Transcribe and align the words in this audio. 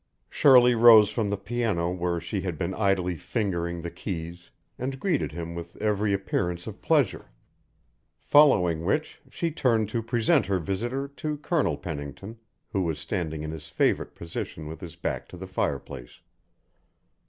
Shirley 0.31 0.73
rose 0.73 1.11
from 1.11 1.29
the 1.29 1.37
piano 1.37 1.91
where 1.91 2.19
she 2.19 2.41
had 2.41 2.57
been 2.57 2.73
idly 2.73 3.15
fingering 3.15 3.83
the 3.83 3.91
keys 3.91 4.49
and 4.79 4.99
greeted 4.99 5.31
him 5.31 5.53
with 5.53 5.75
every 5.75 6.11
appearance 6.11 6.65
of 6.65 6.81
pleasure 6.81 7.29
following 8.17 8.83
which, 8.83 9.21
she 9.29 9.51
turned 9.51 9.89
to 9.89 10.01
present 10.01 10.47
her 10.47 10.57
visitor 10.57 11.07
to 11.17 11.37
Colonel 11.37 11.77
Pennington, 11.77 12.39
who 12.71 12.81
was 12.81 12.97
standing 12.97 13.43
in 13.43 13.51
his 13.51 13.67
favourite 13.67 14.15
position 14.15 14.65
with 14.65 14.81
his 14.81 14.95
back 14.95 15.27
to 15.27 15.37
the 15.37 15.45
fireplace. 15.45 16.21